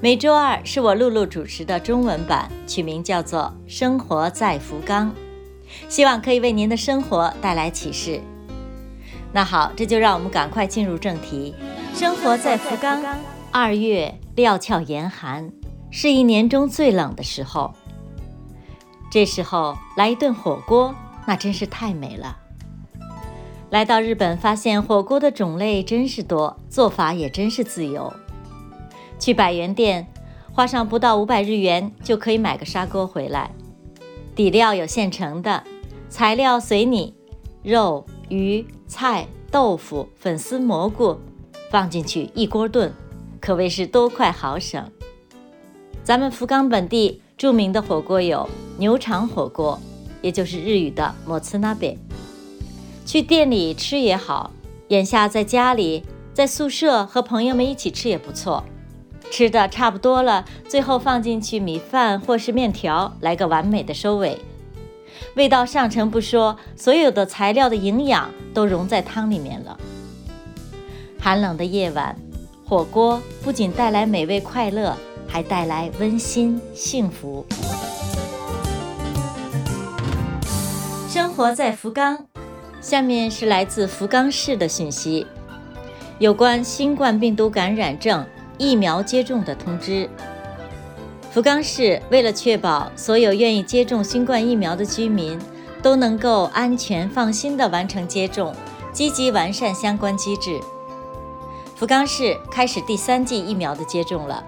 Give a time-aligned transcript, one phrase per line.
[0.00, 5.10] 每周二是我露露主持的中文版，取名叫做《生活在福冈》，
[5.88, 8.20] 希望可以为您的生活带来启示。
[9.32, 11.54] 那好，这就让我们赶快进入正题。
[11.94, 13.02] 生活在福冈，
[13.50, 15.50] 二月料峭严寒，
[15.90, 17.72] 是一年中最冷的时候。
[19.10, 20.94] 这时候来一顿火锅，
[21.26, 22.36] 那真是太美了。
[23.70, 28.12] 来到日本，发现火锅的种类真是多，做法也真是自由。
[29.18, 30.06] 去百元店，
[30.52, 33.50] 花上不到五百日元就可以买个砂锅回来，
[34.34, 35.64] 底料有现成的，
[36.08, 37.14] 材料随你，
[37.62, 41.18] 肉、鱼、菜、豆腐、粉丝、蘑菇，
[41.70, 42.92] 放进去一锅炖，
[43.40, 44.90] 可谓是多快好省。
[46.02, 49.80] 咱们福冈本地著名的火锅有牛肠火锅，
[50.20, 51.96] 也就是日语的もつ鍋。
[53.06, 54.50] 去店里吃也好，
[54.88, 58.64] 眼下在家里、在宿舍和朋友们一起吃也不错。
[59.30, 64.40] 吃的差不多了，最后放进去米饭或是面条，来个完美的收尾。
[65.34, 69.76] 味道上乘不说，所有的材料的营养都融在汤里面了。
[71.18, 72.16] 寒冷的夜晚，
[72.64, 77.44] 火锅不仅带来美味快乐，还带来温馨幸福。
[81.08, 82.26] 生活在福冈，
[82.80, 85.26] 下面是来自福冈市的讯息，
[86.18, 88.24] 有关新冠病毒感染症。
[88.58, 90.08] 疫苗接种的通知。
[91.30, 95.36] 福冈市为了确保所有愿意接种新冠疫苗的居民
[95.82, 98.54] 都能够安全放心地完成接种，
[98.92, 100.60] 积极完善相关机制。
[101.74, 104.44] 福冈市开始第三剂疫苗的接种了，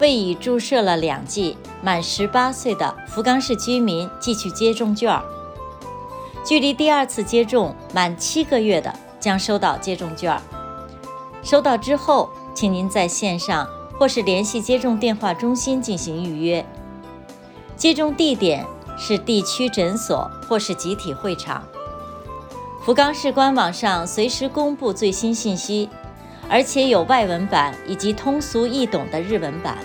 [0.00, 5.16] 为已注射了两剂满十八岁的福冈市居民寄去接种券。
[6.44, 10.36] 距离第二次接种满七个月的将收到接种券。
[11.44, 12.28] 收到之后。
[12.54, 13.66] 请您在线上
[13.98, 16.64] 或是联系接种电话中心进行预约。
[17.76, 18.64] 接种地点
[18.98, 21.62] 是地区诊所或是集体会场。
[22.84, 25.88] 福冈市官网上随时公布最新信息，
[26.48, 29.78] 而且有外文版以及通俗易懂的日文版。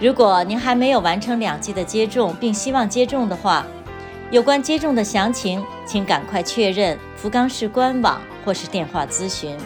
[0.00, 3.66] 如果您还没有完成两剂的接种，并希望接种的话，
[4.30, 9.56] 有关接种的详情，请赶快确认福冈市官网或是电话咨询。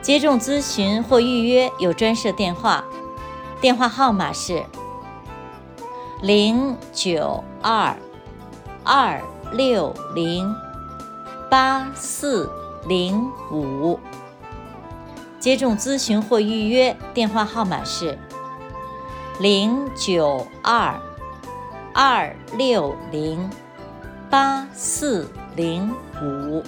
[0.00, 2.84] 接种咨询或预约有专设电话，
[3.60, 4.64] 电话号码是
[6.22, 7.94] 零九二
[8.84, 9.20] 二
[9.52, 10.54] 六零
[11.50, 12.50] 八四
[12.86, 13.98] 零五。
[15.38, 18.18] 接种咨询或预约电话号码是
[19.40, 20.98] 零九二
[21.92, 23.50] 二六零
[24.30, 26.62] 八四零五。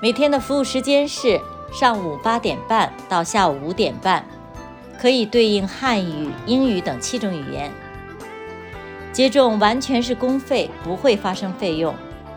[0.00, 1.40] 每天的服务时间是。
[1.72, 4.24] 上午八点半到下午五点半，
[4.98, 7.70] 可以对应汉语、英语等七种语言。
[9.12, 11.94] 接种完全是公费，不会发生费用，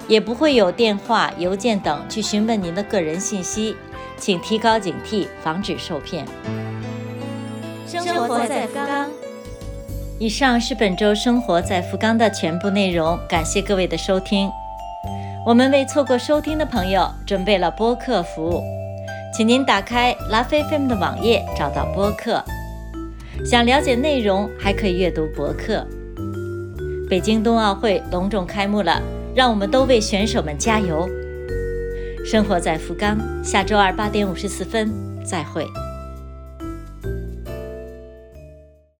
[0.07, 3.75] 也不会有电话、邮件等去询问您的个人信息，
[4.17, 6.25] 请提高警惕，防止受骗。
[7.87, 9.09] 生活在福冈。
[10.19, 14.49] 以上是本周生活在福冈的全部内容，感谢各位的收听。
[15.45, 18.61] 我们为错过收听的朋友准备了播客服务。
[19.37, 22.43] 请您打开拉菲菲姆的网页，找到播客。
[23.45, 25.85] 想了解内容，还可以阅读博客。
[27.07, 28.99] 北京冬奥会隆重开幕了，
[29.35, 31.07] 让我们都为选手们加油。
[32.25, 34.91] 生活在福冈，下周二八点五十四分，
[35.23, 35.67] 再会。